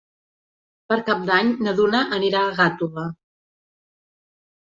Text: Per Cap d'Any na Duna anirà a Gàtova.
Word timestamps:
Per 0.91 0.95
Cap 1.09 1.21
d'Any 1.29 1.51
na 1.67 1.73
Duna 1.81 2.01
anirà 2.17 2.41
a 2.47 2.57
Gàtova. 2.61 3.05